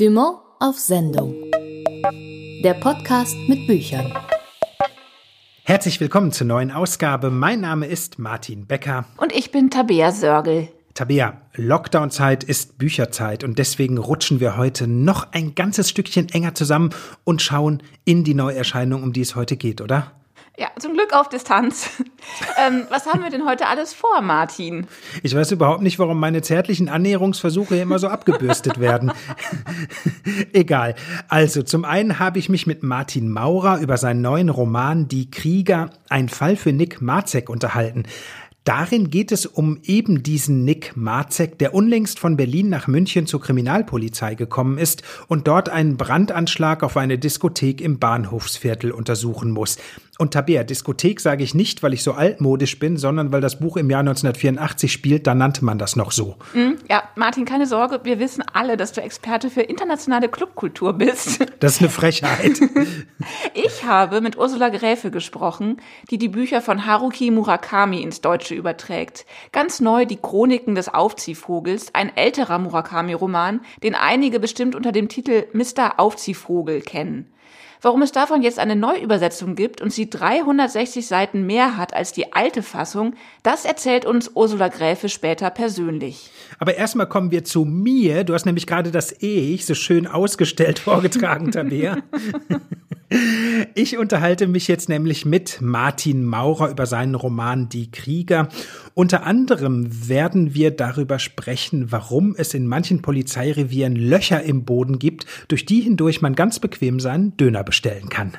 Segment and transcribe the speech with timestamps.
[0.00, 1.34] Dumont auf Sendung.
[2.64, 4.10] Der Podcast mit Büchern.
[5.64, 7.28] Herzlich willkommen zur neuen Ausgabe.
[7.28, 9.04] Mein Name ist Martin Becker.
[9.18, 10.68] Und ich bin Tabea Sörgel.
[10.94, 16.94] Tabea, Lockdown-Zeit ist Bücherzeit und deswegen rutschen wir heute noch ein ganzes Stückchen enger zusammen
[17.24, 20.12] und schauen in die Neuerscheinung, um die es heute geht, oder?
[20.60, 21.88] Ja, zum Glück auf Distanz.
[22.62, 24.86] ähm, was haben wir denn heute alles vor, Martin?
[25.22, 29.10] Ich weiß überhaupt nicht, warum meine zärtlichen Annäherungsversuche immer so abgebürstet werden.
[30.52, 30.96] Egal.
[31.28, 35.88] Also, zum einen habe ich mich mit Martin Maurer über seinen neuen Roman Die Krieger,
[36.10, 38.04] ein Fall für Nick Marzek unterhalten.
[38.64, 43.40] Darin geht es um eben diesen Nick Marzek, der unlängst von Berlin nach München zur
[43.40, 49.78] Kriminalpolizei gekommen ist und dort einen Brandanschlag auf eine Diskothek im Bahnhofsviertel untersuchen muss.
[50.20, 53.78] Und Tabea, Diskothek sage ich nicht, weil ich so altmodisch bin, sondern weil das Buch
[53.78, 56.36] im Jahr 1984 spielt, da nannte man das noch so.
[56.52, 61.46] Mm, ja, Martin, keine Sorge, wir wissen alle, dass du Experte für internationale Clubkultur bist.
[61.60, 62.60] Das ist eine Frechheit.
[63.54, 65.78] ich habe mit Ursula Gräfe gesprochen,
[66.10, 69.24] die die Bücher von Haruki Murakami ins Deutsche überträgt.
[69.52, 75.46] Ganz neu die Chroniken des Aufziehvogels, ein älterer Murakami-Roman, den einige bestimmt unter dem Titel
[75.54, 75.98] Mr.
[75.98, 77.32] Aufziehvogel kennen.
[77.82, 82.32] Warum es davon jetzt eine Neuübersetzung gibt und sie 360 Seiten mehr hat als die
[82.32, 86.30] alte Fassung, das erzählt uns Ursula Gräfe später persönlich.
[86.58, 88.24] Aber erstmal kommen wir zu mir.
[88.24, 91.98] Du hast nämlich gerade das Ich so schön ausgestellt vorgetragen, Tabea.
[93.74, 98.48] Ich unterhalte mich jetzt nämlich mit Martin Maurer über seinen Roman Die Krieger.
[98.94, 105.26] Unter anderem werden wir darüber sprechen, warum es in manchen Polizeirevieren Löcher im Boden gibt,
[105.48, 108.36] durch die hindurch man ganz bequem seinen Döner bestellen kann.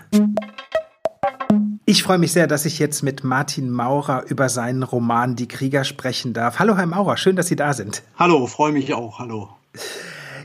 [1.86, 5.84] Ich freue mich sehr, dass ich jetzt mit Martin Maurer über seinen Roman Die Krieger
[5.84, 6.60] sprechen darf.
[6.60, 8.04] Hallo, Herr Maurer, schön, dass Sie da sind.
[8.18, 9.20] Hallo, freue mich auch.
[9.20, 9.50] Hallo.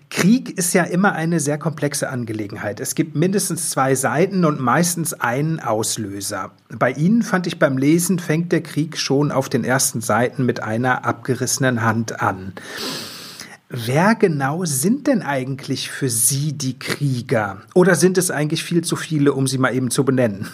[0.09, 2.81] Krieg ist ja immer eine sehr komplexe Angelegenheit.
[2.81, 6.53] Es gibt mindestens zwei Seiten und meistens einen Auslöser.
[6.69, 10.63] Bei Ihnen fand ich beim Lesen, fängt der Krieg schon auf den ersten Seiten mit
[10.63, 12.53] einer abgerissenen Hand an.
[13.69, 17.63] Wer genau sind denn eigentlich für Sie die Krieger?
[17.75, 20.49] Oder sind es eigentlich viel zu viele, um sie mal eben zu benennen?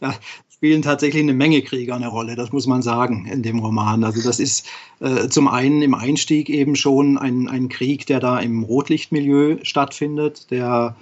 [0.60, 4.04] spielen tatsächlich eine Menge Krieger eine Rolle, das muss man sagen in dem Roman.
[4.04, 4.66] Also das ist
[5.00, 10.50] äh, zum einen im Einstieg eben schon ein, ein Krieg, der da im Rotlichtmilieu stattfindet,
[10.50, 10.96] der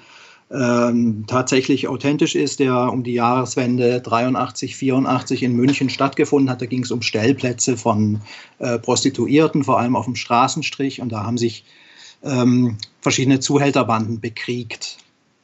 [0.53, 6.63] ähm, tatsächlich authentisch ist, der um die Jahreswende 83, 84 in München stattgefunden hat.
[6.63, 8.21] Da ging es um Stellplätze von
[8.61, 11.01] äh, Prostituierten, vor allem auf dem Straßenstrich.
[11.01, 11.65] Und da haben sich
[12.23, 14.98] ähm, verschiedene Zuhälterbanden bekriegt.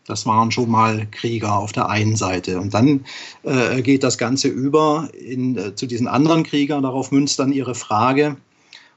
[0.06, 2.60] Das waren schon mal Krieger auf der einen Seite.
[2.60, 3.04] Und dann
[3.42, 6.82] äh, geht das Ganze über in, äh, zu diesen anderen Kriegern.
[6.82, 8.37] Darauf münzt dann ihre Frage.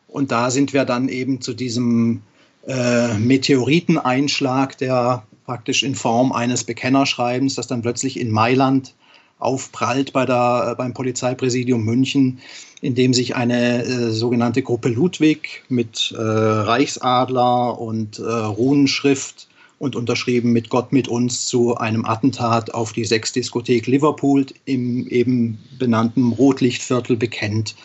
[0.08, 2.22] Und da sind wir dann eben zu diesem
[2.68, 8.94] äh, Meteoriteneinschlag, der praktisch in Form eines Bekennerschreibens, das dann plötzlich in Mailand
[9.40, 12.40] aufprallt bei der, äh, beim Polizeipräsidium München,
[12.82, 19.47] in dem sich eine äh, sogenannte Gruppe Ludwig mit äh, Reichsadler und äh, Runenschrift
[19.80, 25.60] und unterschrieben mit Gott mit uns zu einem Attentat auf die Sechsdiskothek Liverpool im eben
[25.78, 27.76] benannten Rotlichtviertel bekennt.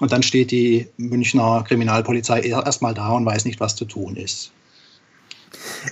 [0.00, 4.50] Und dann steht die Münchner Kriminalpolizei erstmal da und weiß nicht, was zu tun ist.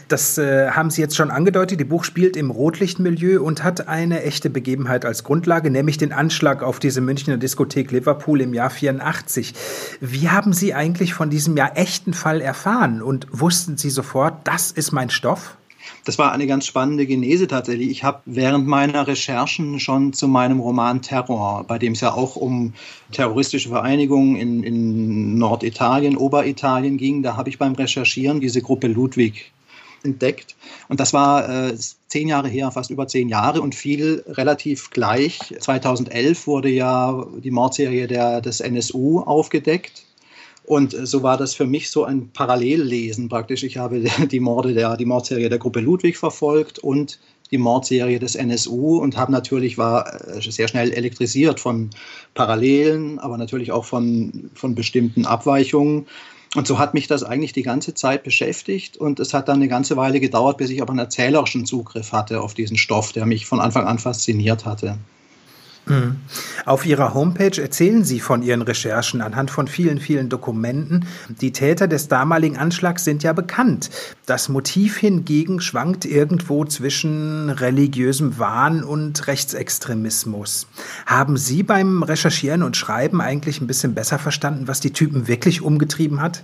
[0.09, 1.81] Das äh, haben Sie jetzt schon angedeutet.
[1.81, 6.62] Die Buch spielt im Rotlichtmilieu und hat eine echte Begebenheit als Grundlage, nämlich den Anschlag
[6.62, 9.55] auf diese Münchner Diskothek Liverpool im Jahr 84.
[10.00, 14.71] Wie haben Sie eigentlich von diesem ja echten Fall erfahren und wussten Sie sofort, das
[14.71, 15.56] ist mein Stoff?
[16.05, 17.88] Das war eine ganz spannende Genese tatsächlich.
[17.91, 22.37] Ich habe während meiner Recherchen schon zu meinem Roman Terror, bei dem es ja auch
[22.37, 22.75] um
[23.12, 29.53] terroristische Vereinigungen in, in Norditalien, Oberitalien ging, da habe ich beim Recherchieren diese Gruppe Ludwig
[30.04, 30.54] entdeckt.
[30.88, 31.76] Und das war äh,
[32.09, 35.38] zehn Jahre her, fast über zehn Jahre und fiel relativ gleich.
[35.59, 40.04] 2011 wurde ja die Mordserie der, des NSU aufgedeckt.
[40.66, 43.64] Und so war das für mich so ein Parallellesen praktisch.
[43.64, 44.00] Ich habe
[44.31, 47.19] die Morde der, die Mordserie der Gruppe Ludwig verfolgt und
[47.50, 51.90] die Mordserie des NSU und habe natürlich war äh, sehr schnell elektrisiert von
[52.32, 56.06] Parallelen, aber natürlich auch von, von bestimmten Abweichungen.
[56.54, 59.68] Und so hat mich das eigentlich die ganze Zeit beschäftigt und es hat dann eine
[59.68, 63.46] ganze Weile gedauert, bis ich aber einen erzählerischen Zugriff hatte auf diesen Stoff, der mich
[63.46, 64.98] von Anfang an fasziniert hatte.
[65.86, 66.16] Mhm.
[66.64, 71.06] Auf Ihrer Homepage erzählen Sie von Ihren Recherchen anhand von vielen, vielen Dokumenten.
[71.28, 73.90] Die Täter des damaligen Anschlags sind ja bekannt.
[74.26, 80.66] Das Motiv hingegen schwankt irgendwo zwischen religiösem Wahn und Rechtsextremismus.
[81.06, 85.60] Haben Sie beim Recherchieren und Schreiben eigentlich ein bisschen besser verstanden, was die Typen wirklich
[85.60, 86.42] umgetrieben hat?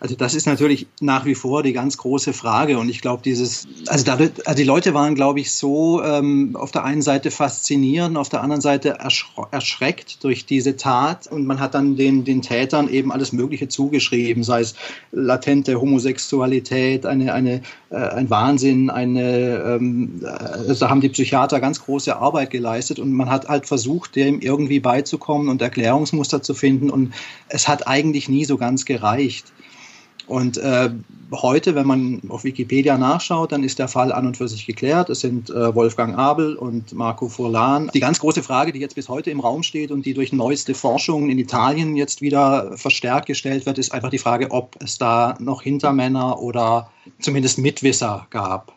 [0.00, 2.78] Also das ist natürlich nach wie vor die ganz große Frage.
[2.78, 6.70] Und ich glaube, dieses, also, da, also die Leute waren, glaube ich, so ähm, auf
[6.70, 8.98] der einen Seite faszinierend, auf der anderen Seite
[9.50, 11.26] erschreckt durch diese Tat.
[11.26, 14.74] Und man hat dann den, den Tätern eben alles Mögliche zugeschrieben, sei es
[15.12, 21.82] latente Homosexualität, eine, eine, äh, ein Wahnsinn, eine, ähm, also da haben die Psychiater ganz
[21.82, 26.90] große Arbeit geleistet und man hat halt versucht, dem irgendwie beizukommen und Erklärungsmuster zu finden.
[26.90, 27.14] Und
[27.48, 29.52] es hat eigentlich nie so ganz gereicht.
[30.26, 30.90] Und äh,
[31.32, 35.08] heute, wenn man auf Wikipedia nachschaut, dann ist der Fall an und für sich geklärt.
[35.08, 37.90] Es sind äh, Wolfgang Abel und Marco Furlan.
[37.94, 40.74] Die ganz große Frage, die jetzt bis heute im Raum steht und die durch neueste
[40.74, 45.36] Forschungen in Italien jetzt wieder verstärkt gestellt wird, ist einfach die Frage, ob es da
[45.38, 46.90] noch Hintermänner oder
[47.20, 48.72] zumindest Mitwisser gab.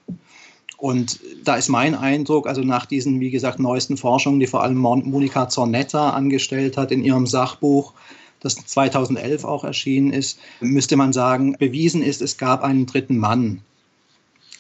[0.78, 4.78] Und da ist mein Eindruck, also nach diesen, wie gesagt, neuesten Forschungen, die vor allem
[4.78, 7.94] Monika Zornetta angestellt hat in ihrem Sachbuch,
[8.40, 13.62] das 2011 auch erschienen ist, müsste man sagen, bewiesen ist, es gab einen dritten Mann.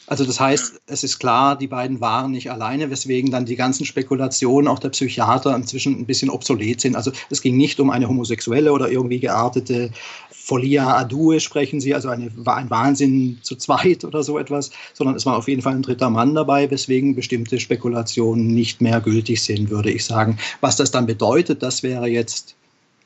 [0.09, 3.85] Also das heißt, es ist klar, die beiden waren nicht alleine, weswegen dann die ganzen
[3.85, 6.95] Spekulationen auch der Psychiater inzwischen ein bisschen obsolet sind.
[6.95, 9.91] Also es ging nicht um eine homosexuelle oder irgendwie geartete
[10.31, 15.27] Folia Adue, sprechen sie, also eine, ein Wahnsinn zu zweit oder so etwas, sondern es
[15.27, 19.69] war auf jeden Fall ein dritter Mann dabei, weswegen bestimmte Spekulationen nicht mehr gültig sind,
[19.69, 20.39] würde ich sagen.
[20.59, 22.55] Was das dann bedeutet, das wäre jetzt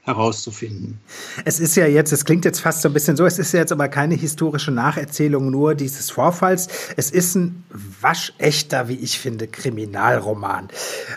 [0.04, 1.00] herauszufinden.
[1.46, 3.62] Es ist ja jetzt, es klingt jetzt fast so ein bisschen so, es ist ja
[3.62, 6.68] jetzt aber keine historische Nacherzählung nur dieses Vorfalls.
[6.98, 7.64] Es ist ein
[8.02, 10.68] waschechter, wie ich finde, Kriminalroman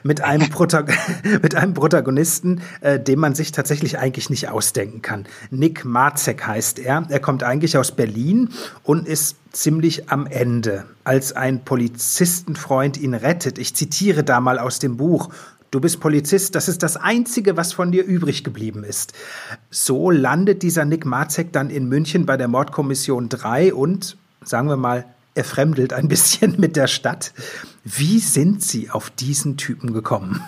[0.05, 0.87] mit einem, Protag
[1.43, 5.27] mit einem Protagonisten, äh, den man sich tatsächlich eigentlich nicht ausdenken kann.
[5.50, 7.06] Nick Marzek heißt er.
[7.09, 8.50] Er kommt eigentlich aus Berlin
[8.85, 13.59] und ist ziemlich am Ende, als ein Polizistenfreund ihn rettet.
[13.59, 15.31] Ich zitiere da mal aus dem Buch.
[15.76, 19.12] Du bist Polizist, das ist das Einzige, was von dir übrig geblieben ist.
[19.69, 24.78] So landet dieser Nick Marzek dann in München bei der Mordkommission 3 und, sagen wir
[24.78, 27.34] mal, er fremdelt ein bisschen mit der Stadt.
[27.84, 30.40] Wie sind Sie auf diesen Typen gekommen?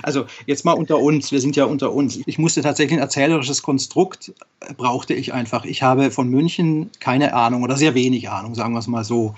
[0.00, 2.20] Also jetzt mal unter uns, wir sind ja unter uns.
[2.26, 5.64] Ich musste tatsächlich ein erzählerisches Konstrukt, äh, brauchte ich einfach.
[5.64, 9.34] Ich habe von München keine Ahnung oder sehr wenig Ahnung, sagen wir es mal so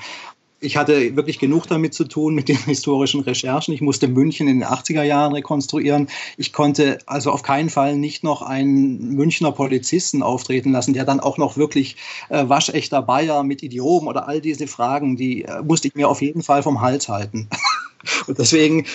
[0.65, 3.75] ich hatte wirklich genug damit zu tun mit den historischen Recherchen.
[3.75, 6.09] Ich musste München in den 80er Jahren rekonstruieren.
[6.37, 11.21] Ich konnte also auf keinen Fall nicht noch einen Münchner Polizisten auftreten lassen, der dann
[11.21, 11.97] auch noch wirklich
[12.31, 16.23] äh, waschechter Bayer mit Idiomen oder all diese Fragen, die äh, musste ich mir auf
[16.23, 17.49] jeden Fall vom Hals halten.
[18.27, 18.87] Und deswegen,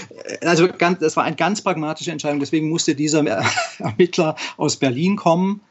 [0.42, 2.40] äh, also ganz, das war eine ganz pragmatische Entscheidung.
[2.40, 3.24] Deswegen musste dieser
[3.80, 5.62] Ermittler aus Berlin kommen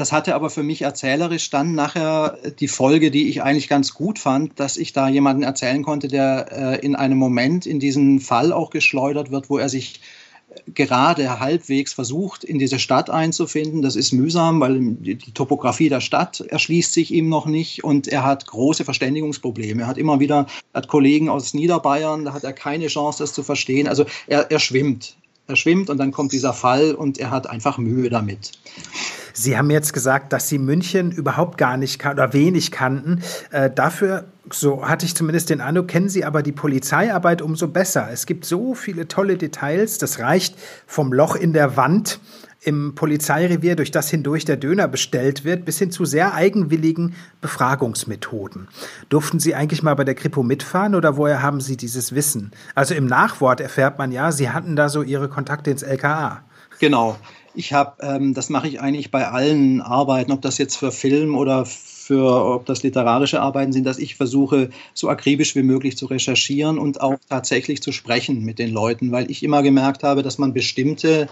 [0.00, 4.18] das hatte aber für mich erzählerisch dann nachher die Folge, die ich eigentlich ganz gut
[4.18, 8.52] fand, dass ich da jemanden erzählen konnte, der äh, in einem Moment in diesen Fall
[8.52, 10.00] auch geschleudert wird, wo er sich
[10.74, 13.82] gerade halbwegs versucht, in diese Stadt einzufinden.
[13.82, 18.24] Das ist mühsam, weil die Topografie der Stadt erschließt sich ihm noch nicht und er
[18.24, 19.82] hat große Verständigungsprobleme.
[19.82, 23.42] Er hat immer wieder hat Kollegen aus Niederbayern, da hat er keine Chance, das zu
[23.42, 23.86] verstehen.
[23.86, 25.16] Also er, er schwimmt.
[25.46, 28.52] Er schwimmt und dann kommt dieser Fall und er hat einfach Mühe damit.
[29.32, 33.22] Sie haben jetzt gesagt, dass Sie München überhaupt gar nicht oder wenig kannten.
[33.50, 38.08] Äh, dafür, so hatte ich zumindest den Eindruck, kennen Sie aber die Polizeiarbeit umso besser.
[38.12, 39.98] Es gibt so viele tolle Details.
[39.98, 40.56] Das reicht
[40.86, 42.20] vom Loch in der Wand
[42.62, 48.68] im Polizeirevier, durch das hindurch der Döner bestellt wird, bis hin zu sehr eigenwilligen Befragungsmethoden.
[49.08, 52.52] Durften Sie eigentlich mal bei der Kripo mitfahren oder woher haben Sie dieses Wissen?
[52.74, 56.42] Also im Nachwort erfährt man ja, Sie hatten da so Ihre Kontakte ins LKA.
[56.80, 57.16] Genau.
[57.54, 61.34] Ich habe, ähm, das mache ich eigentlich bei allen Arbeiten, ob das jetzt für Film
[61.36, 61.66] oder
[62.10, 66.76] für, ob das literarische Arbeiten sind, dass ich versuche, so akribisch wie möglich zu recherchieren
[66.76, 70.52] und auch tatsächlich zu sprechen mit den Leuten, weil ich immer gemerkt habe, dass man
[70.52, 71.28] bestimmte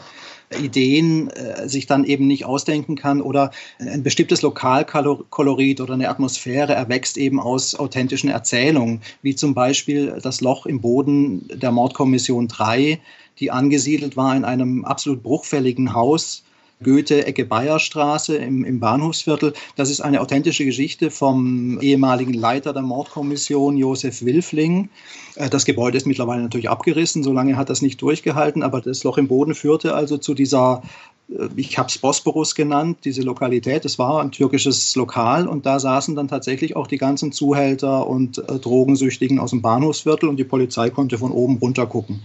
[0.56, 6.74] Ideen äh, sich dann eben nicht ausdenken kann oder ein bestimmtes Lokalkolorit oder eine Atmosphäre
[6.74, 13.00] erwächst eben aus authentischen Erzählungen, wie zum Beispiel das Loch im Boden der Mordkommission 3,
[13.40, 16.44] die angesiedelt war in einem absolut bruchfälligen Haus.
[16.82, 19.52] Goethe, Ecke Bayerstraße im, im Bahnhofsviertel.
[19.76, 24.88] Das ist eine authentische Geschichte vom ehemaligen Leiter der Mordkommission, Josef Wilfling.
[25.34, 29.02] Äh, das Gebäude ist mittlerweile natürlich abgerissen, so lange hat das nicht durchgehalten, aber das
[29.02, 30.82] Loch im Boden führte also zu dieser
[31.28, 33.84] äh, ich habe es Bosporus genannt, diese Lokalität.
[33.84, 38.38] Es war ein türkisches Lokal und da saßen dann tatsächlich auch die ganzen Zuhälter und
[38.38, 42.20] äh, Drogensüchtigen aus dem Bahnhofsviertel und die Polizei konnte von oben runter gucken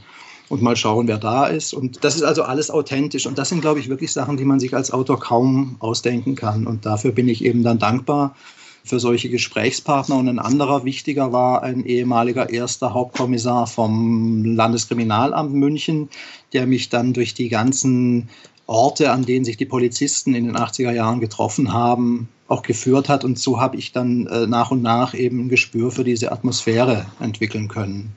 [0.50, 1.74] und mal schauen, wer da ist.
[1.74, 3.26] Und das ist also alles authentisch.
[3.26, 6.68] Und das sind, glaube ich, wirklich Sachen, die man sich als Autor kaum ausdenken kann.
[6.68, 8.36] Und dafür bin ich eben dann dankbar
[8.84, 10.18] für solche Gesprächspartner.
[10.18, 16.10] Und ein anderer wichtiger war ein ehemaliger erster Hauptkommissar vom Landeskriminalamt München,
[16.52, 18.30] der mich dann durch die ganzen
[18.66, 23.24] Orte, an denen sich die Polizisten in den 80er Jahren getroffen haben, auch geführt hat.
[23.24, 27.06] Und so habe ich dann äh, nach und nach eben ein Gespür für diese Atmosphäre
[27.20, 28.14] entwickeln können.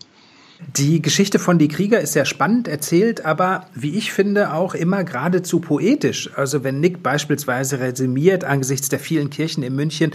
[0.77, 5.05] Die Geschichte von Die Krieger ist sehr spannend erzählt, aber wie ich finde auch immer
[5.05, 6.31] geradezu poetisch.
[6.35, 10.13] Also wenn Nick beispielsweise resümiert angesichts der vielen Kirchen in München,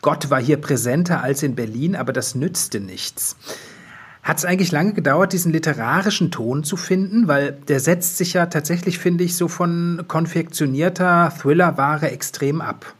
[0.00, 3.36] Gott war hier präsenter als in Berlin, aber das nützte nichts.
[4.22, 7.26] Hat es eigentlich lange gedauert, diesen literarischen Ton zu finden?
[7.26, 12.94] Weil der setzt sich ja tatsächlich, finde ich, so von konfektionierter Thrillerware extrem ab.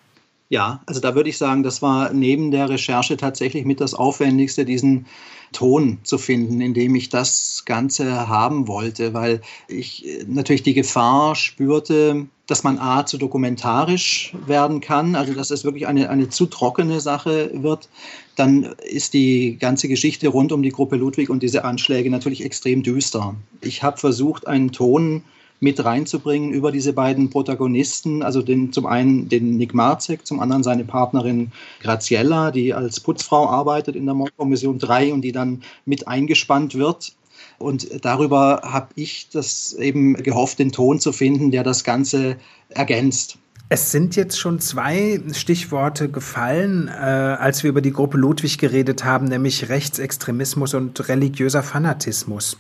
[0.48, 4.64] Ja, also da würde ich sagen, das war neben der Recherche tatsächlich mit das Aufwendigste,
[4.64, 5.06] diesen
[5.52, 10.74] Ton zu finden, in dem ich das Ganze haben wollte, weil ich äh, natürlich die
[10.74, 16.28] Gefahr spürte, dass man A zu dokumentarisch werden kann, also dass es wirklich eine, eine
[16.28, 17.88] zu trockene Sache wird,
[18.36, 22.82] dann ist die ganze Geschichte rund um die Gruppe Ludwig und diese Anschläge natürlich extrem
[22.82, 23.36] düster.
[23.60, 25.22] Ich habe versucht, einen Ton
[25.62, 30.64] mit reinzubringen über diese beiden Protagonisten, also den, zum einen den Nick Marzek, zum anderen
[30.64, 36.08] seine Partnerin Graziella, die als Putzfrau arbeitet in der Mordkommission 3 und die dann mit
[36.08, 37.12] eingespannt wird.
[37.58, 42.36] Und darüber habe ich das eben gehofft, den Ton zu finden, der das Ganze
[42.68, 43.38] ergänzt.
[43.68, 49.04] Es sind jetzt schon zwei Stichworte gefallen, äh, als wir über die Gruppe Ludwig geredet
[49.04, 52.58] haben, nämlich Rechtsextremismus und religiöser Fanatismus.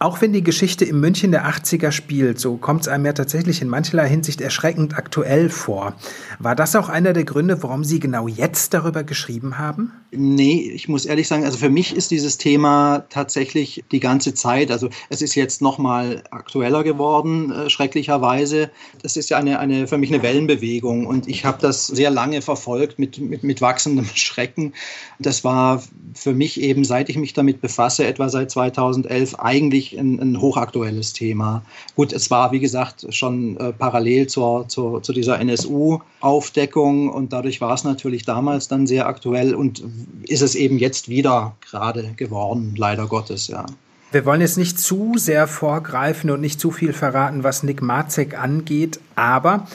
[0.00, 3.60] Auch wenn die Geschichte im München der 80er spielt, so kommt es einem ja tatsächlich
[3.60, 5.94] in mancherlei Hinsicht erschreckend aktuell vor.
[6.38, 9.92] War das auch einer der Gründe, warum Sie genau jetzt darüber geschrieben haben?
[10.12, 14.70] Nee, ich muss ehrlich sagen, also für mich ist dieses Thema tatsächlich die ganze Zeit,
[14.70, 18.70] also es ist jetzt noch mal aktueller geworden, äh, schrecklicherweise.
[19.02, 22.40] Das ist ja eine, eine, für mich eine Wellenbewegung und ich habe das sehr lange
[22.40, 24.74] verfolgt mit, mit, mit wachsendem Schrecken.
[25.18, 25.82] Das war
[26.14, 31.12] für mich eben, seit ich mich damit befasse, etwa seit 2011, eigentlich ein, ein hochaktuelles
[31.12, 31.62] Thema.
[31.94, 37.60] Gut, es war, wie gesagt, schon äh, parallel zur, zur, zu dieser NSU-Aufdeckung und dadurch
[37.60, 39.82] war es natürlich damals dann sehr aktuell und
[40.24, 43.66] ist es eben jetzt wieder gerade geworden, leider Gottes, ja.
[44.10, 48.38] Wir wollen jetzt nicht zu sehr vorgreifen und nicht zu viel verraten, was Nick Marzek
[48.38, 49.66] angeht, aber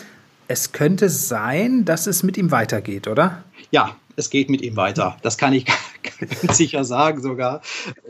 [0.47, 3.43] es könnte sein, dass es mit ihm weitergeht, oder?
[3.69, 5.17] Ja, es geht mit ihm weiter.
[5.21, 5.65] Das kann ich
[6.51, 7.61] sicher sagen sogar.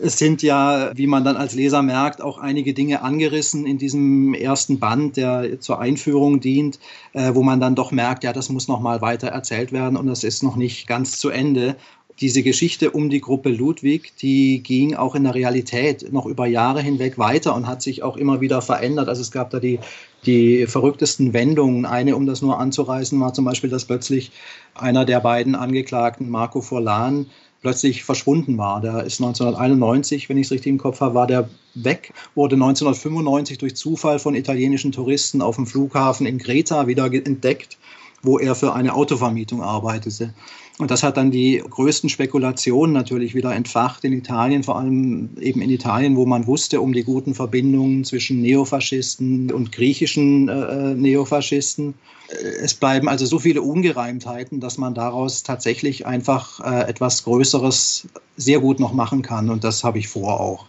[0.01, 4.33] Es sind ja, wie man dann als Leser merkt, auch einige Dinge angerissen in diesem
[4.33, 6.79] ersten Band, der zur Einführung dient,
[7.13, 10.07] äh, wo man dann doch merkt, ja, das muss noch mal weiter erzählt werden und
[10.07, 11.75] das ist noch nicht ganz zu Ende
[12.19, 16.81] diese Geschichte um die Gruppe Ludwig, die ging auch in der Realität noch über Jahre
[16.81, 19.09] hinweg weiter und hat sich auch immer wieder verändert.
[19.09, 19.79] Also es gab da die,
[20.25, 21.85] die verrücktesten Wendungen.
[21.85, 24.31] Eine, um das nur anzureißen, war zum Beispiel, dass plötzlich
[24.75, 27.27] einer der beiden Angeklagten, Marco Forlan,
[27.63, 28.81] plötzlich verschwunden war.
[28.81, 33.57] Der ist 1991, wenn ich es richtig im Kopf habe, war der weg, wurde 1995
[33.57, 37.79] durch Zufall von italienischen Touristen auf dem Flughafen in Greta wieder entdeckt,
[38.21, 40.33] wo er für eine Autovermietung arbeitete.
[40.79, 45.61] Und das hat dann die größten Spekulationen natürlich wieder entfacht in Italien, vor allem eben
[45.61, 50.95] in Italien, wo man wusste um die guten Verbindungen zwischen Neofaschisten und griechischen äh, äh
[50.95, 51.93] Neofaschisten.
[52.29, 58.07] Äh, es bleiben also so viele Ungereimtheiten, dass man daraus tatsächlich einfach äh, etwas Größeres
[58.35, 59.51] sehr gut noch machen kann.
[59.51, 60.65] Und das habe ich vor auch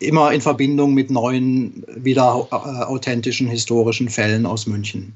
[0.00, 5.14] immer in Verbindung mit neuen, wieder äh, authentischen historischen Fällen aus München.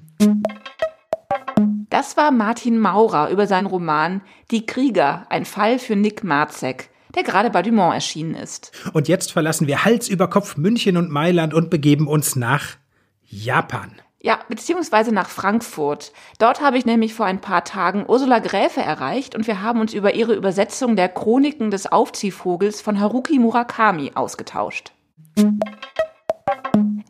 [2.03, 7.23] Das war Martin Maurer über seinen Roman Die Krieger, ein Fall für Nick Marzek der
[7.23, 8.73] gerade bei Dumont erschienen ist.
[8.93, 12.77] Und jetzt verlassen wir Hals über Kopf München und Mailand und begeben uns nach
[13.23, 13.93] Japan.
[14.21, 16.13] Ja, beziehungsweise nach Frankfurt.
[16.39, 19.95] Dort habe ich nämlich vor ein paar Tagen Ursula Gräfe erreicht und wir haben uns
[19.95, 24.91] über ihre Übersetzung der Chroniken des Aufziehvogels von Haruki Murakami ausgetauscht.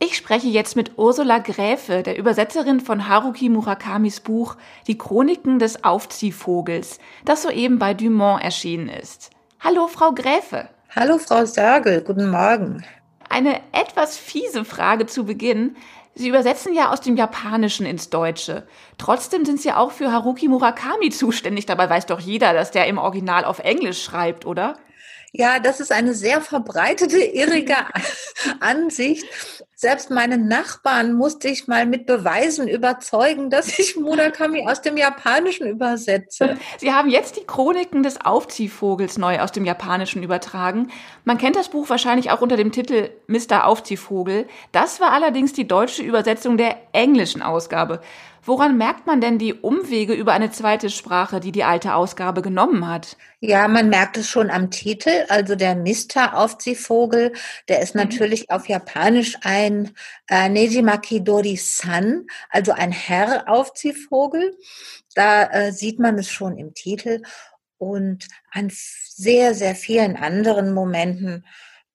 [0.05, 4.57] Ich spreche jetzt mit Ursula Gräfe, der Übersetzerin von Haruki Murakamis Buch
[4.89, 9.31] Die Chroniken des Aufziehvogels, das soeben bei Dumont erschienen ist.
[9.61, 10.69] Hallo, Frau Gräfe.
[10.91, 12.01] Hallo, Frau Sörgel.
[12.01, 12.85] Guten Morgen.
[13.29, 15.77] Eine etwas fiese Frage zu Beginn.
[16.17, 18.67] Sie übersetzen ja aus dem Japanischen ins Deutsche.
[18.99, 21.67] Trotzdem sind Sie auch für Haruki Murakami zuständig.
[21.67, 24.75] Dabei weiß doch jeder, dass der im Original auf Englisch schreibt, oder?
[25.35, 27.77] Ja, das ist eine sehr verbreitete, irrige
[28.61, 29.25] Ansicht.
[29.75, 35.67] Selbst meine Nachbarn musste ich mal mit Beweisen überzeugen, dass ich Murakami aus dem Japanischen
[35.67, 36.59] übersetze.
[36.79, 40.93] Sie haben jetzt die Chroniken des Aufziehvogels neu aus dem Japanischen übertragen.
[41.25, 43.65] Man kennt das Buch wahrscheinlich auch unter dem Titel Mr.
[43.65, 44.47] Aufziehvogel.
[44.71, 48.03] Das war allerdings die deutsche Übersetzung der englischen Ausgabe.
[48.45, 52.89] Woran merkt man denn die Umwege über eine zweite Sprache, die die alte Ausgabe genommen
[52.89, 53.17] hat?
[53.39, 55.11] Ja, man merkt es schon am Titel.
[55.29, 57.35] Also der Mister Aufziehvogel,
[57.69, 58.03] der ist mhm.
[58.03, 59.93] natürlich auf Japanisch ein
[60.29, 64.57] äh, Nejimaki Dori-san, also ein Herr-Aufziehvogel.
[65.15, 67.23] Da äh, sieht man es schon im Titel
[67.79, 71.45] und an sehr, sehr vielen anderen Momenten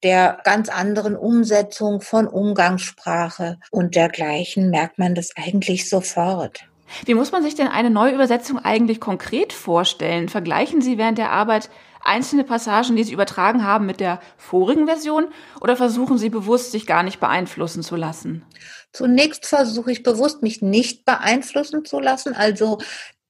[0.04, 6.68] der ganz anderen Umsetzung von Umgangssprache und dergleichen merkt man das eigentlich sofort.
[7.06, 10.30] Wie muss man sich denn eine neue Übersetzung eigentlich konkret vorstellen?
[10.30, 11.70] Vergleichen Sie während der Arbeit
[12.04, 15.28] einzelne Passagen, die Sie übertragen haben, mit der vorigen Version
[15.60, 18.46] oder versuchen Sie bewusst, sich gar nicht beeinflussen zu lassen?
[18.94, 22.34] Zunächst versuche ich bewusst, mich nicht beeinflussen zu lassen.
[22.34, 22.78] Also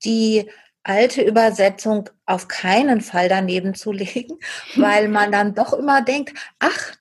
[0.05, 0.50] die
[0.88, 4.39] alte Übersetzung auf keinen Fall daneben zu legen,
[4.75, 6.96] weil man dann doch immer denkt, ach,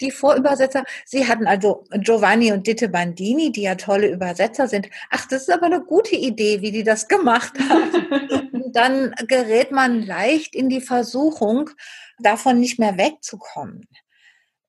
[0.00, 4.88] die Vorübersetzer, sie hatten also Giovanni und Ditte Bandini, die ja tolle Übersetzer sind.
[5.10, 8.72] Ach, das ist aber eine gute Idee, wie die das gemacht haben.
[8.72, 11.70] Dann gerät man leicht in die Versuchung,
[12.18, 13.86] davon nicht mehr wegzukommen.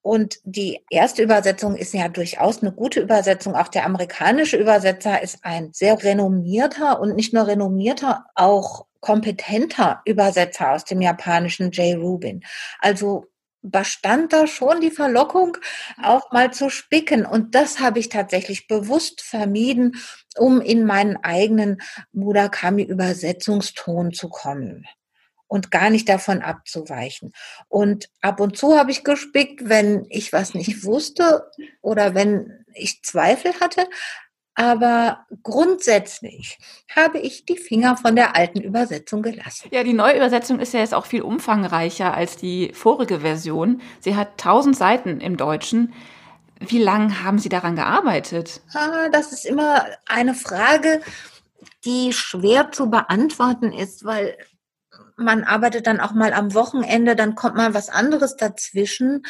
[0.05, 3.55] Und die erste Übersetzung ist ja durchaus eine gute Übersetzung.
[3.55, 10.73] Auch der amerikanische Übersetzer ist ein sehr renommierter und nicht nur renommierter, auch kompetenter Übersetzer
[10.73, 12.43] aus dem japanischen Jay Rubin.
[12.81, 13.25] Also
[13.63, 15.57] bestand da schon die Verlockung,
[16.03, 17.25] auch mal zu spicken.
[17.25, 19.95] Und das habe ich tatsächlich bewusst vermieden,
[20.37, 21.81] um in meinen eigenen
[22.11, 24.85] Murakami-Übersetzungston zu kommen
[25.47, 27.33] und gar nicht davon abzuweichen.
[27.67, 31.49] Und ab und zu habe ich gespickt, wenn ich was nicht wusste
[31.81, 33.87] oder wenn ich Zweifel hatte.
[34.57, 36.57] Aber grundsätzlich
[36.95, 39.67] habe ich die Finger von der alten Übersetzung gelassen.
[39.71, 43.81] Ja, die neue Übersetzung ist ja jetzt auch viel umfangreicher als die vorige Version.
[43.99, 45.93] Sie hat tausend Seiten im Deutschen.
[46.61, 48.61] Wie lange haben Sie daran gearbeitet?
[48.73, 51.01] Ah, das ist immer eine Frage,
[51.83, 54.37] die schwer zu beantworten ist, weil
[55.17, 59.23] man arbeitet dann auch mal am Wochenende, dann kommt mal was anderes dazwischen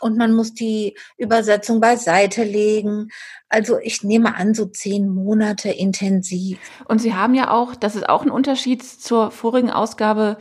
[0.00, 3.08] und man muss die Übersetzung beiseite legen.
[3.48, 6.58] Also ich nehme an, so zehn Monate intensiv.
[6.86, 10.38] Und Sie haben ja auch, das ist auch ein Unterschied zur vorigen Ausgabe,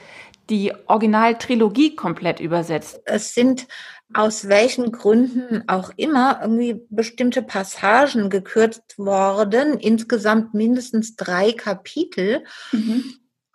[0.49, 3.01] die Originaltrilogie komplett übersetzt.
[3.05, 3.67] Es sind
[4.13, 12.45] aus welchen Gründen auch immer irgendwie bestimmte Passagen gekürzt worden, insgesamt mindestens drei Kapitel.
[12.71, 13.03] Mhm.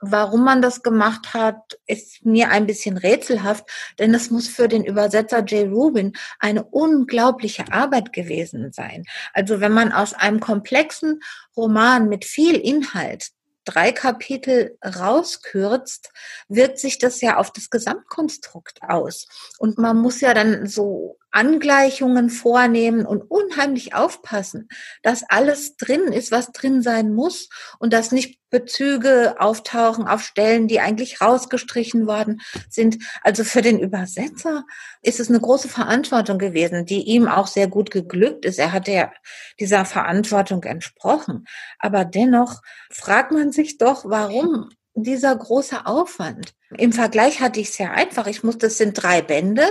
[0.04, 3.64] Warum man das gemacht hat, ist mir ein bisschen rätselhaft,
[4.00, 9.04] denn es muss für den Übersetzer Jay Rubin eine unglaubliche Arbeit gewesen sein.
[9.32, 11.20] Also wenn man aus einem komplexen
[11.56, 13.28] Roman mit viel Inhalt
[13.64, 16.10] drei Kapitel rauskürzt,
[16.48, 19.28] wirkt sich das ja auf das Gesamtkonstrukt aus.
[19.58, 24.68] Und man muss ja dann so Angleichungen vornehmen und unheimlich aufpassen,
[25.02, 30.68] dass alles drin ist, was drin sein muss und dass nicht Bezüge auftauchen auf Stellen,
[30.68, 32.98] die eigentlich rausgestrichen worden sind.
[33.22, 34.64] Also für den Übersetzer
[35.00, 38.58] ist es eine große Verantwortung gewesen, die ihm auch sehr gut geglückt ist.
[38.58, 39.10] Er hat ja
[39.58, 41.46] dieser Verantwortung entsprochen.
[41.78, 46.54] Aber dennoch fragt man sich doch, warum dieser große Aufwand?
[46.78, 48.26] Im Vergleich hatte ich es sehr einfach.
[48.26, 49.64] Ich musste, es sind drei Bände,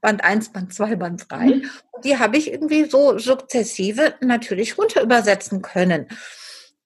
[0.00, 1.44] Band 1, Band 2, Band 3.
[1.44, 1.70] Mhm.
[2.04, 6.08] Die habe ich irgendwie so sukzessive natürlich runter übersetzen können.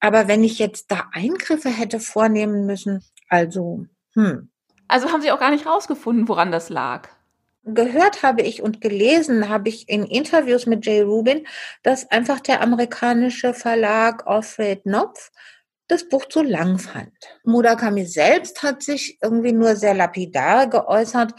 [0.00, 4.48] Aber wenn ich jetzt da Eingriffe hätte vornehmen müssen, also, hm.
[4.88, 7.08] Also haben Sie auch gar nicht rausgefunden, woran das lag?
[7.64, 11.46] Gehört habe ich und gelesen habe ich in Interviews mit Jay Rubin,
[11.82, 15.30] dass einfach der amerikanische Verlag Alfred Knopf
[15.92, 17.12] das Buch zu lang fand.
[17.44, 21.34] Murakami selbst hat sich irgendwie nur sehr lapidar geäußert.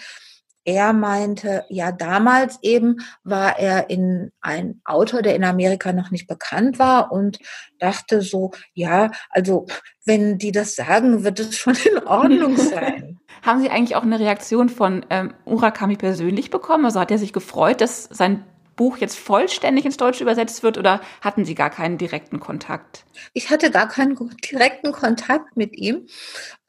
[0.66, 6.28] Er meinte, ja, damals eben war er in ein Autor, der in Amerika noch nicht
[6.28, 7.40] bekannt war und
[7.80, 9.66] dachte so, ja, also
[10.06, 13.20] wenn die das sagen, wird es schon in Ordnung sein.
[13.42, 16.86] Haben Sie eigentlich auch eine Reaktion von ähm, Murakami persönlich bekommen?
[16.86, 21.02] Also hat er sich gefreut, dass sein Buch jetzt vollständig ins Deutsche übersetzt wird oder
[21.22, 23.06] hatten Sie gar keinen direkten Kontakt?
[23.34, 26.08] Ich hatte gar keinen direkten Kontakt mit ihm.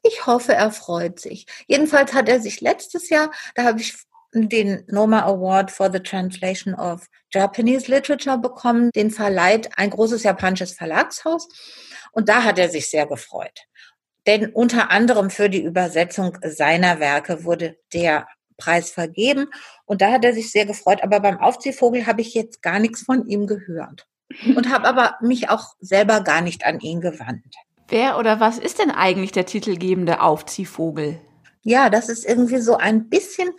[0.03, 1.45] Ich hoffe, er freut sich.
[1.67, 3.95] Jedenfalls hat er sich letztes Jahr, da habe ich
[4.33, 8.91] den Noma Award for the Translation of Japanese Literature bekommen.
[8.93, 11.47] Den verleiht ein großes japanisches Verlagshaus.
[12.11, 13.61] Und da hat er sich sehr gefreut.
[14.27, 19.47] Denn unter anderem für die Übersetzung seiner Werke wurde der Preis vergeben.
[19.85, 21.03] Und da hat er sich sehr gefreut.
[21.03, 24.07] Aber beim Aufziehvogel habe ich jetzt gar nichts von ihm gehört.
[24.55, 27.43] Und habe aber mich auch selber gar nicht an ihn gewandt.
[27.87, 31.19] Wer oder was ist denn eigentlich der titelgebende Aufziehvogel?
[31.67, 33.49] Ja, das ist irgendwie so ein bisschen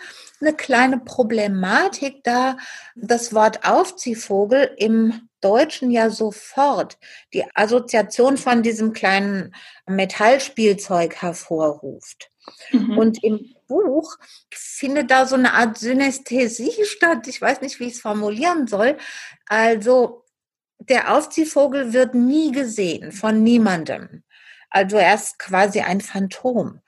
[0.40, 2.56] eine kleine Problematik, da
[2.94, 6.98] das Wort Aufziehvogel im Deutschen ja sofort
[7.34, 9.54] die Assoziation von diesem kleinen
[9.86, 12.30] Metallspielzeug hervorruft.
[12.70, 12.96] Mhm.
[12.96, 14.16] Und im Buch
[14.50, 17.26] findet da so eine Art Synästhesie statt.
[17.28, 18.96] Ich weiß nicht, wie ich es formulieren soll.
[19.46, 20.24] Also
[20.78, 24.22] der Aufziehvogel wird nie gesehen von niemandem.
[24.70, 26.80] Also er ist quasi ein Phantom.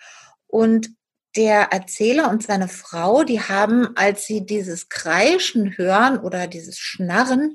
[0.46, 0.90] Und
[1.36, 7.54] der Erzähler und seine Frau, die haben, als sie dieses Kreischen hören oder dieses Schnarren,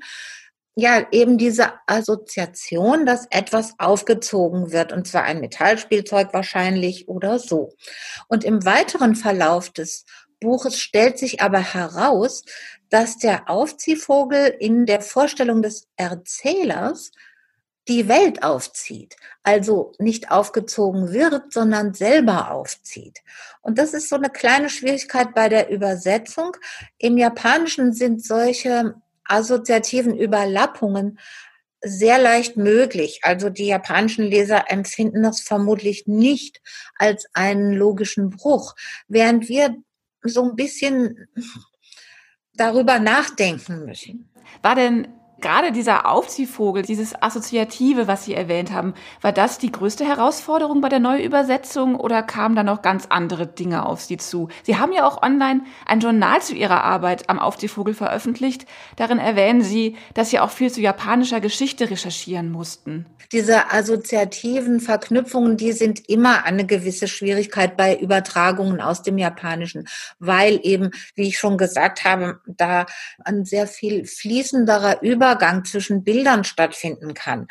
[0.76, 7.74] ja, eben diese Assoziation, dass etwas aufgezogen wird, und zwar ein Metallspielzeug wahrscheinlich oder so.
[8.28, 10.04] Und im weiteren Verlauf des
[10.40, 12.44] Buches stellt sich aber heraus,
[12.90, 17.12] dass der Aufziehvogel in der Vorstellung des Erzählers
[17.86, 23.20] die Welt aufzieht, also nicht aufgezogen wird, sondern selber aufzieht.
[23.60, 26.56] Und das ist so eine kleine Schwierigkeit bei der Übersetzung.
[26.98, 31.18] Im Japanischen sind solche assoziativen Überlappungen
[31.80, 33.20] sehr leicht möglich.
[33.22, 36.60] Also die japanischen Leser empfinden das vermutlich nicht
[36.96, 38.74] als einen logischen Bruch,
[39.06, 39.76] während wir
[40.22, 41.28] so ein bisschen
[42.54, 44.30] darüber nachdenken müssen.
[44.62, 45.08] War denn
[45.44, 50.88] gerade dieser Aufziehvogel, dieses Assoziative, was Sie erwähnt haben, war das die größte Herausforderung bei
[50.88, 54.48] der Neuübersetzung oder kamen da noch ganz andere Dinge auf Sie zu?
[54.62, 58.64] Sie haben ja auch online ein Journal zu Ihrer Arbeit am Aufziehvogel veröffentlicht.
[58.96, 63.04] Darin erwähnen Sie, dass Sie auch viel zu japanischer Geschichte recherchieren mussten.
[63.32, 70.60] Diese assoziativen Verknüpfungen, die sind immer eine gewisse Schwierigkeit bei Übertragungen aus dem Japanischen, weil
[70.62, 72.86] eben, wie ich schon gesagt habe, da
[73.24, 75.02] ein sehr viel fließenderer
[75.34, 77.48] Übergang zwischen Bildern stattfinden kann.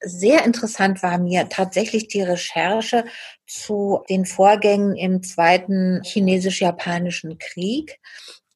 [0.00, 3.04] Sehr interessant war mir tatsächlich die Recherche
[3.46, 7.98] zu den Vorgängen im Zweiten Chinesisch-Japanischen Krieg,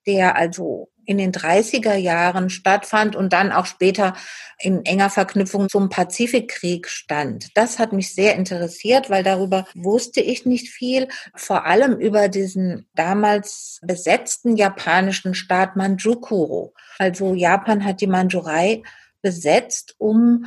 [0.07, 4.15] der also in den 30er Jahren stattfand und dann auch später
[4.59, 7.49] in enger Verknüpfung zum Pazifikkrieg stand.
[7.57, 12.87] Das hat mich sehr interessiert, weil darüber wusste ich nicht viel, vor allem über diesen
[12.95, 16.75] damals besetzten japanischen Staat Manjukuro.
[16.99, 18.83] Also Japan hat die Mandschurei
[19.23, 20.47] besetzt, um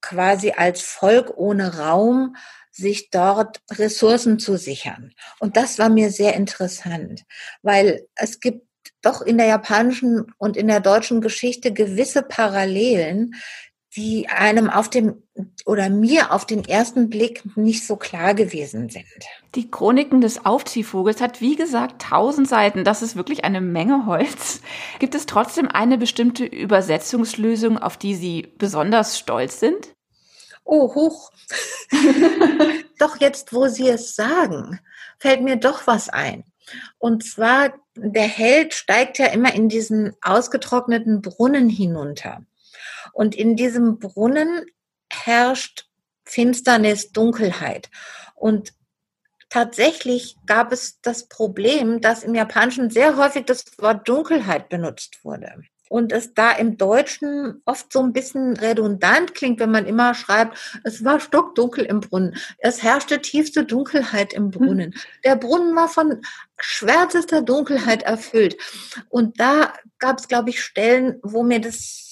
[0.00, 2.34] quasi als Volk ohne Raum
[2.80, 5.12] sich dort Ressourcen zu sichern.
[5.38, 7.22] Und das war mir sehr interessant,
[7.62, 8.66] weil es gibt
[9.02, 13.34] doch in der japanischen und in der deutschen Geschichte gewisse Parallelen,
[13.96, 15.22] die einem auf dem
[15.66, 19.04] oder mir auf den ersten Blick nicht so klar gewesen sind.
[19.56, 22.84] Die Chroniken des Aufziehvogels hat wie gesagt tausend Seiten.
[22.84, 24.60] Das ist wirklich eine Menge Holz.
[25.00, 29.92] Gibt es trotzdem eine bestimmte Übersetzungslösung, auf die Sie besonders stolz sind?
[30.64, 31.32] Oh, hoch.
[32.98, 34.80] doch jetzt, wo Sie es sagen,
[35.18, 36.44] fällt mir doch was ein.
[36.98, 42.44] Und zwar, der Held steigt ja immer in diesen ausgetrockneten Brunnen hinunter.
[43.12, 44.66] Und in diesem Brunnen
[45.10, 45.88] herrscht
[46.24, 47.90] Finsternis, Dunkelheit.
[48.36, 48.72] Und
[49.48, 55.64] tatsächlich gab es das Problem, dass im Japanischen sehr häufig das Wort Dunkelheit benutzt wurde
[55.90, 60.56] und es da im Deutschen oft so ein bisschen redundant klingt, wenn man immer schreibt,
[60.84, 62.36] es war stockdunkel im Brunnen.
[62.58, 64.92] Es herrschte tiefste Dunkelheit im Brunnen.
[64.92, 65.00] Hm.
[65.24, 66.22] Der Brunnen war von
[66.60, 68.56] schwärzester Dunkelheit erfüllt.
[69.08, 72.09] Und da gab es, glaube ich, Stellen, wo mir das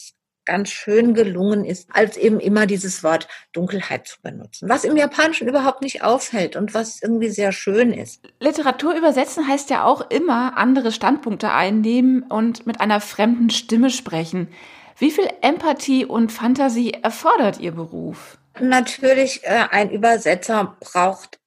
[0.48, 4.68] ganz schön gelungen ist, als eben immer dieses Wort Dunkelheit zu benutzen.
[4.68, 8.26] Was im Japanischen überhaupt nicht auffällt und was irgendwie sehr schön ist.
[8.40, 14.48] Literatur übersetzen heißt ja auch immer andere Standpunkte einnehmen und mit einer fremden Stimme sprechen.
[14.96, 18.38] Wie viel Empathie und Fantasie erfordert Ihr Beruf?
[18.58, 21.38] Natürlich, äh, ein Übersetzer braucht,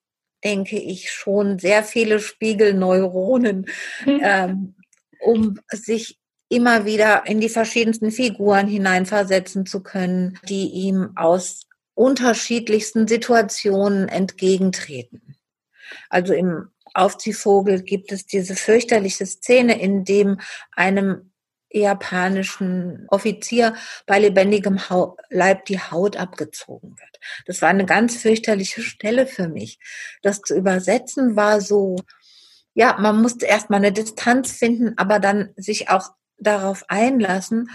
[0.43, 3.65] denke ich, schon sehr viele Spiegelneuronen,
[4.05, 4.75] ähm,
[5.19, 6.20] um sich
[6.51, 11.61] immer wieder in die verschiedensten Figuren hineinversetzen zu können, die ihm aus
[11.93, 15.37] unterschiedlichsten Situationen entgegentreten.
[16.09, 20.41] Also im Aufziehvogel gibt es diese fürchterliche Szene, in dem
[20.73, 21.31] einem
[21.69, 24.77] japanischen Offizier bei lebendigem
[25.29, 27.19] Leib die Haut abgezogen wird.
[27.45, 29.79] Das war eine ganz fürchterliche Stelle für mich.
[30.21, 31.95] Das zu übersetzen war so,
[32.73, 36.09] ja, man musste erstmal eine Distanz finden, aber dann sich auch
[36.41, 37.69] darauf einlassen.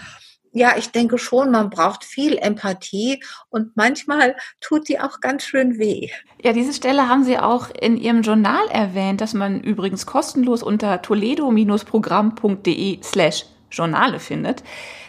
[0.53, 5.77] Ja, ich denke schon, man braucht viel Empathie und manchmal tut die auch ganz schön
[5.77, 6.09] weh.
[6.41, 11.01] Ja, diese Stelle haben Sie auch in Ihrem Journal erwähnt, dass man übrigens kostenlos unter
[11.01, 14.63] toledo-programm.de slash Journale findet.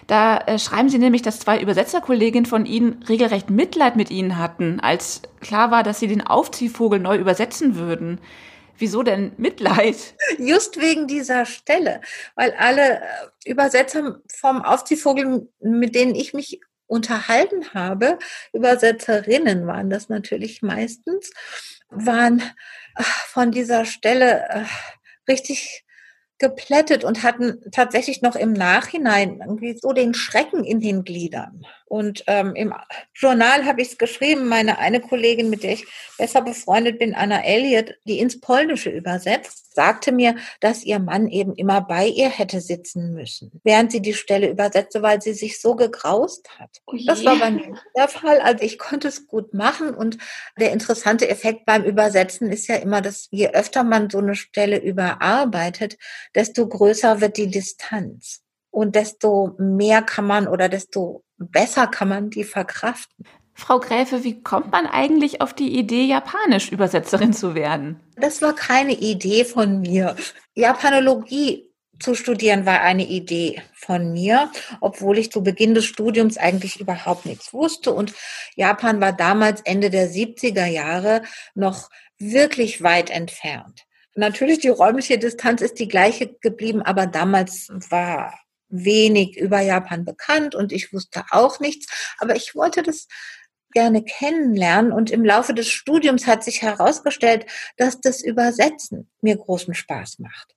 [0.09, 4.81] Da äh, schreiben Sie nämlich, dass zwei Übersetzerkolleginnen von Ihnen regelrecht Mitleid mit Ihnen hatten,
[4.81, 8.19] als klar war, dass Sie den Aufziehvogel neu übersetzen würden.
[8.79, 10.15] Wieso denn Mitleid?
[10.39, 12.01] Just wegen dieser Stelle,
[12.35, 13.03] weil alle äh,
[13.45, 18.19] Übersetzer vom Aufziehvogel, mit denen ich mich unterhalten habe,
[18.53, 21.33] Übersetzerinnen waren das natürlich meistens,
[21.91, 22.43] waren
[23.27, 24.65] von dieser Stelle äh,
[25.29, 25.85] richtig
[26.39, 31.67] geplättet und hatten tatsächlich noch im Nachhinein irgendwie so den Schrecken in den Gliedern.
[31.89, 32.75] Und ähm, im
[33.15, 35.87] Journal habe ich es geschrieben, meine eine Kollegin, mit der ich
[36.19, 41.55] besser befreundet bin, Anna Elliott, die ins Polnische übersetzt, sagte mir, dass ihr Mann eben
[41.55, 45.77] immer bei ihr hätte sitzen müssen, während sie die Stelle übersetzte, weil sie sich so
[45.77, 46.71] gegraust hat.
[46.85, 48.41] Und das war bei mir der Fall.
[48.41, 49.95] Also ich konnte es gut machen.
[49.95, 50.19] Und
[50.59, 54.79] der interessante Effekt beim Übersetzen ist ja immer, dass je öfter man so eine Stelle
[54.79, 55.97] überarbeitet,
[56.35, 62.31] desto größer wird die Distanz und desto mehr kann man oder desto besser kann man
[62.31, 63.27] die verkraften.
[63.55, 67.99] Frau Gräfe, wie kommt man eigentlich auf die Idee, Japanisch-Übersetzerin zu werden?
[68.17, 70.15] Das war keine Idee von mir.
[70.55, 76.79] Japanologie zu studieren war eine Idee von mir, obwohl ich zu Beginn des Studiums eigentlich
[76.79, 77.93] überhaupt nichts wusste.
[77.93, 78.15] Und
[78.55, 81.23] Japan war damals Ende der 70er Jahre
[81.55, 83.85] noch wirklich weit entfernt.
[84.15, 90.55] Natürlich, die räumliche Distanz ist die gleiche geblieben, aber damals war wenig über Japan bekannt
[90.55, 91.87] und ich wusste auch nichts,
[92.19, 93.09] aber ich wollte das
[93.73, 99.75] gerne kennenlernen und im Laufe des Studiums hat sich herausgestellt, dass das Übersetzen mir großen
[99.75, 100.55] Spaß macht.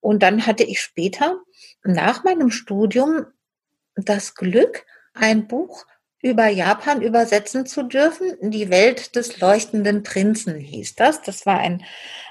[0.00, 1.40] Und dann hatte ich später
[1.82, 3.26] nach meinem Studium
[3.96, 5.84] das Glück, ein Buch
[6.22, 8.50] über Japan übersetzen zu dürfen.
[8.50, 11.22] Die Welt des leuchtenden Prinzen hieß das.
[11.22, 11.84] Das war ein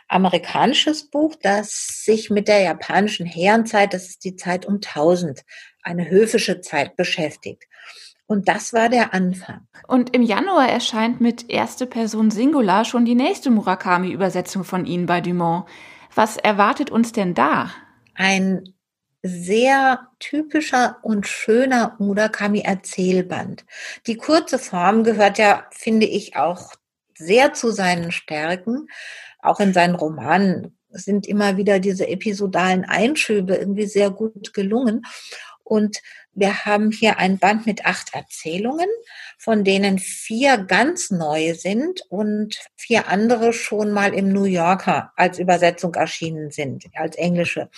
[0.07, 5.43] amerikanisches Buch, das sich mit der japanischen Herrenzeit, das ist die Zeit um 1000,
[5.83, 7.63] eine höfische Zeit beschäftigt.
[8.25, 9.67] Und das war der Anfang.
[9.87, 15.21] Und im Januar erscheint mit erste Person Singular schon die nächste Murakami-Übersetzung von Ihnen bei
[15.21, 15.65] Dumont.
[16.13, 17.71] Was erwartet uns denn da?
[18.15, 18.73] Ein
[19.23, 23.65] sehr typischer und schöner Murakami-Erzählband.
[24.05, 26.73] Die kurze Form gehört ja, finde ich, auch
[27.15, 28.87] sehr zu seinen Stärken
[29.39, 35.05] auch in seinen Romanen sind immer wieder diese episodalen Einschübe irgendwie sehr gut gelungen.
[35.63, 35.97] Und
[36.33, 38.87] wir haben hier ein Band mit acht Erzählungen,
[39.37, 45.39] von denen vier ganz neu sind und vier andere schon mal im New Yorker als
[45.39, 47.69] Übersetzung erschienen sind, als englische.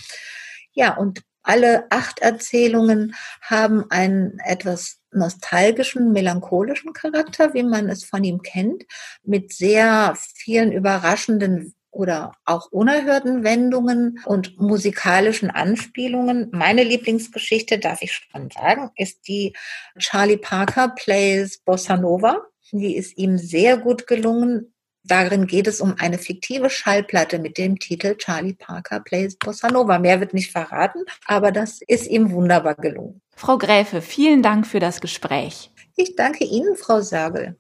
[0.74, 8.24] Ja, und alle acht Erzählungen haben einen etwas nostalgischen, melancholischen Charakter, wie man es von
[8.24, 8.86] ihm kennt,
[9.24, 16.50] mit sehr vielen überraschenden oder auch unerhörten Wendungen und musikalischen Anspielungen.
[16.52, 19.56] Meine Lieblingsgeschichte, darf ich schon sagen, ist die
[19.98, 22.46] Charlie Parker Plays Bossa Nova.
[22.72, 24.72] Die ist ihm sehr gut gelungen.
[25.04, 29.98] Darin geht es um eine fiktive Schallplatte mit dem Titel Charlie Parker Plays Bossa Nova.
[29.98, 33.22] Mehr wird nicht verraten, aber das ist ihm wunderbar gelungen.
[33.36, 35.72] Frau Gräfe, vielen Dank für das Gespräch.
[35.96, 37.58] Ich danke Ihnen, Frau Sörgel.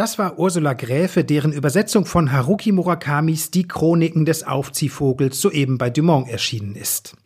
[0.00, 5.90] Das war Ursula Gräfe, deren Übersetzung von Haruki Murakamis Die Chroniken des Aufziehvogels soeben bei
[5.90, 7.16] Dumont erschienen ist.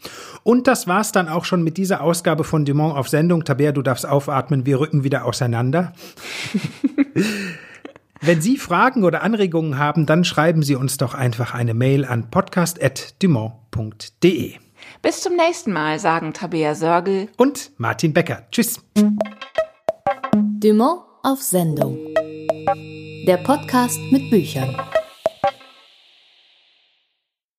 [0.42, 3.44] Und das war's dann auch schon mit dieser Ausgabe von Dumont auf Sendung.
[3.44, 5.92] Tabea, du darfst aufatmen, wir rücken wieder auseinander.
[8.26, 12.30] Wenn Sie Fragen oder Anregungen haben, dann schreiben Sie uns doch einfach eine Mail an
[12.30, 14.54] podcast.dumont.de.
[15.02, 18.46] Bis zum nächsten Mal, sagen Tabea Sörgel und Martin Becker.
[18.50, 18.80] Tschüss.
[20.32, 21.98] Dumont auf Sendung.
[23.26, 24.74] Der Podcast mit Büchern.